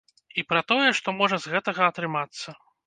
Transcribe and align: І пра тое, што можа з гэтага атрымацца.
І 0.41 0.43
пра 0.53 0.61
тое, 0.71 0.89
што 1.01 1.15
можа 1.21 1.41
з 1.45 1.55
гэтага 1.55 1.81
атрымацца. 1.95 2.59